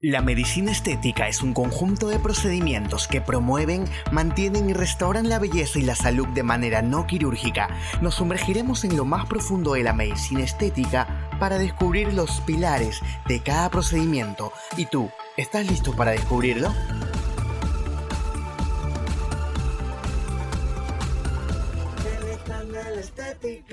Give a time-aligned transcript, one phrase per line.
[0.00, 5.80] La medicina estética es un conjunto de procedimientos que promueven, mantienen y restauran la belleza
[5.80, 7.68] y la salud de manera no quirúrgica.
[8.00, 13.40] Nos sumergiremos en lo más profundo de la medicina estética para descubrir los pilares de
[13.40, 14.52] cada procedimiento.
[14.76, 16.72] ¿Y tú, estás listo para descubrirlo?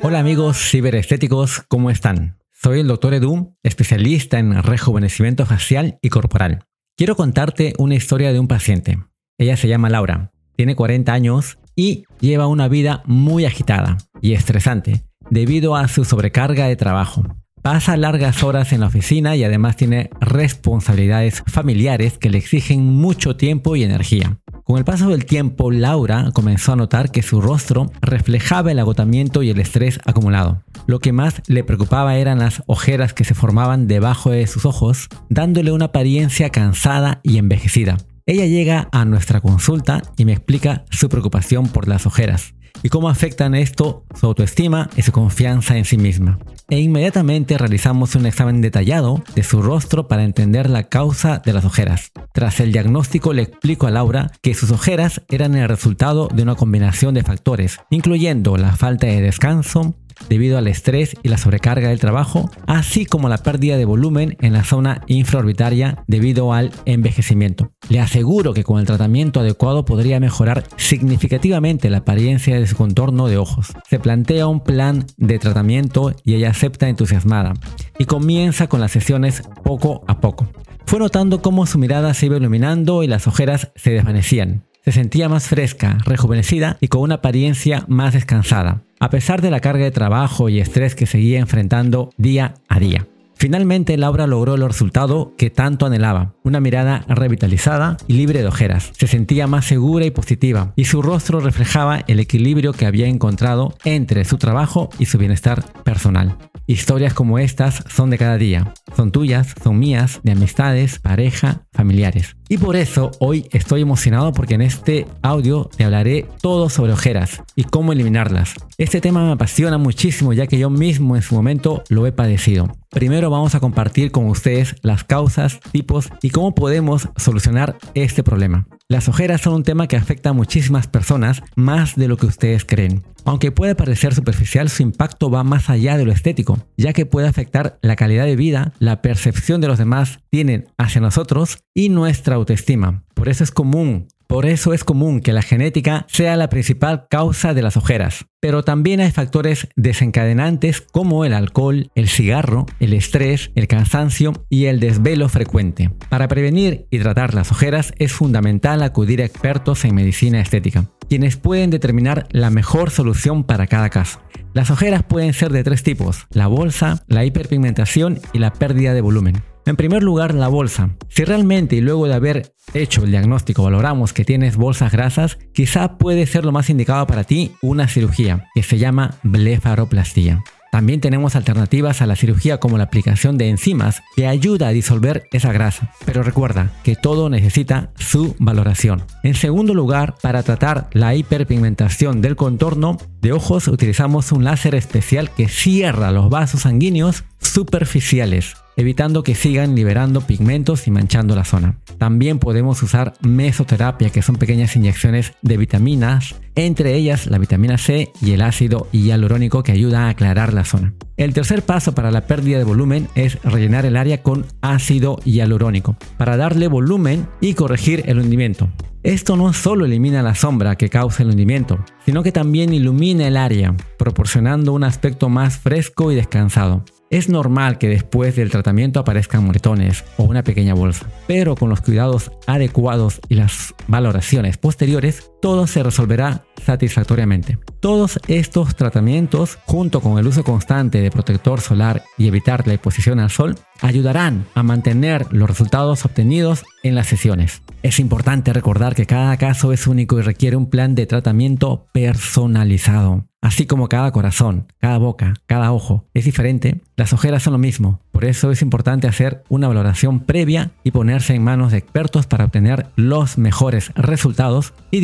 [0.02, 2.40] Hola amigos ciberestéticos, ¿cómo están?
[2.66, 3.14] Soy el Dr.
[3.14, 6.64] Edu, especialista en rejuvenecimiento facial y corporal.
[6.98, 8.98] Quiero contarte una historia de un paciente.
[9.38, 15.04] Ella se llama Laura, tiene 40 años y lleva una vida muy agitada y estresante
[15.30, 17.22] debido a su sobrecarga de trabajo.
[17.62, 23.36] Pasa largas horas en la oficina y además tiene responsabilidades familiares que le exigen mucho
[23.36, 24.40] tiempo y energía.
[24.64, 29.44] Con el paso del tiempo, Laura comenzó a notar que su rostro reflejaba el agotamiento
[29.44, 30.64] y el estrés acumulado.
[30.88, 35.08] Lo que más le preocupaba eran las ojeras que se formaban debajo de sus ojos,
[35.30, 37.98] dándole una apariencia cansada y envejecida.
[38.26, 43.10] Ella llega a nuestra consulta y me explica su preocupación por las ojeras y cómo
[43.10, 48.62] afectan esto su autoestima y su confianza en sí misma e inmediatamente realizamos un examen
[48.62, 52.12] detallado de su rostro para entender la causa de las ojeras.
[52.34, 56.56] Tras el diagnóstico le explico a Laura que sus ojeras eran el resultado de una
[56.56, 59.94] combinación de factores, incluyendo la falta de descanso,
[60.30, 64.54] debido al estrés y la sobrecarga del trabajo, así como la pérdida de volumen en
[64.54, 67.72] la zona infraorbitaria debido al envejecimiento.
[67.90, 73.28] Le aseguro que con el tratamiento adecuado podría mejorar significativamente la apariencia de su contorno
[73.28, 73.74] de ojos.
[73.90, 77.54] Se plantea un plan de tratamiento y ella acepta entusiasmada
[77.98, 80.48] y comienza con las sesiones poco a poco.
[80.86, 84.65] Fue notando cómo su mirada se iba iluminando y las ojeras se desvanecían.
[84.86, 89.60] Se sentía más fresca, rejuvenecida y con una apariencia más descansada a pesar de la
[89.60, 93.08] carga de trabajo y estrés que seguía enfrentando día a día.
[93.38, 98.92] Finalmente Laura logró el resultado que tanto anhelaba, una mirada revitalizada y libre de ojeras.
[98.98, 103.76] Se sentía más segura y positiva y su rostro reflejaba el equilibrio que había encontrado
[103.84, 106.38] entre su trabajo y su bienestar personal.
[106.68, 112.38] Historias como estas son de cada día, son tuyas, son mías, de amistades, pareja, familiares.
[112.50, 117.44] Y por eso hoy estoy emocionado porque en este audio te hablaré todo sobre ojeras
[117.56, 118.56] y cómo eliminarlas.
[118.80, 122.76] Este tema me apasiona muchísimo ya que yo mismo en su momento lo he padecido.
[122.90, 128.68] Primero vamos a compartir con ustedes las causas, tipos y cómo podemos solucionar este problema.
[128.88, 132.66] Las ojeras son un tema que afecta a muchísimas personas más de lo que ustedes
[132.66, 133.04] creen.
[133.24, 137.28] Aunque puede parecer superficial, su impacto va más allá de lo estético, ya que puede
[137.28, 142.36] afectar la calidad de vida, la percepción de los demás tienen hacia nosotros y nuestra
[142.36, 143.04] autoestima.
[143.16, 147.54] Por eso es común por eso es común que la genética sea la principal causa
[147.54, 148.26] de las ojeras.
[148.40, 154.66] Pero también hay factores desencadenantes como el alcohol, el cigarro, el estrés, el cansancio y
[154.66, 155.90] el desvelo frecuente.
[156.10, 161.38] Para prevenir y tratar las ojeras es fundamental acudir a expertos en medicina estética, quienes
[161.38, 164.20] pueden determinar la mejor solución para cada caso.
[164.54, 169.02] Las ojeras pueden ser de tres tipos, la bolsa, la hiperpigmentación y la pérdida de
[169.02, 169.55] volumen.
[169.66, 170.92] En primer lugar, la bolsa.
[171.10, 175.98] Si realmente y luego de haber hecho el diagnóstico valoramos que tienes bolsas grasas, quizá
[175.98, 180.44] puede ser lo más indicado para ti una cirugía que se llama blefaroplastía.
[180.76, 185.24] También tenemos alternativas a la cirugía como la aplicación de enzimas que ayuda a disolver
[185.32, 185.90] esa grasa.
[186.06, 189.04] Pero recuerda que todo necesita su valoración.
[189.24, 195.30] En segundo lugar, para tratar la hiperpigmentación del contorno de ojos utilizamos un láser especial
[195.32, 201.78] que cierra los vasos sanguíneos superficiales evitando que sigan liberando pigmentos y manchando la zona.
[201.98, 208.12] También podemos usar mesoterapia, que son pequeñas inyecciones de vitaminas, entre ellas la vitamina C
[208.22, 210.94] y el ácido hialurónico que ayuda a aclarar la zona.
[211.18, 215.96] El tercer paso para la pérdida de volumen es rellenar el área con ácido hialurónico
[216.18, 218.70] para darle volumen y corregir el hundimiento.
[219.04, 223.38] Esto no solo elimina la sombra que causa el hundimiento, sino que también ilumina el
[223.38, 226.84] área, proporcionando un aspecto más fresco y descansado.
[227.12, 231.82] Es normal que después del tratamiento aparezcan moretones o una pequeña bolsa, pero con los
[231.82, 237.60] cuidados adecuados y las valoraciones posteriores, todo se resolverá satisfactoriamente.
[237.80, 243.20] Todos estos tratamientos, junto con el uso constante de protector solar y evitar la exposición
[243.20, 247.62] al sol, ayudarán a mantener los resultados obtenidos en las sesiones.
[247.84, 253.28] Es importante recordar que cada caso es único y requiere un plan de tratamiento personalizado.
[253.46, 258.00] Así como cada corazón, cada boca, cada ojo es diferente, las ojeras son lo mismo.
[258.12, 262.46] Por eso es importante hacer una valoración previa y ponerse en manos de expertos para
[262.46, 265.00] obtener los mejores resultados y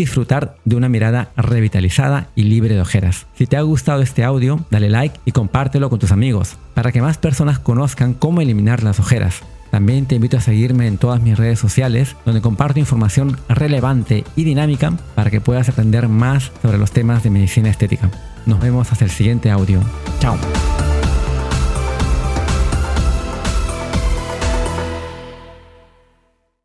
[0.64, 3.26] de una mirada revitalizada y libre de ojeras.
[3.36, 7.02] Si te ha gustado este audio, dale like y compártelo con tus amigos para que
[7.02, 9.42] más personas conozcan cómo eliminar las ojeras.
[9.72, 14.44] También te invito a seguirme en todas mis redes sociales, donde comparto información relevante y
[14.44, 18.10] dinámica para que puedas aprender más sobre los temas de medicina estética.
[18.46, 19.82] Nos vemos hasta el siguiente audio.
[20.20, 20.38] Chao.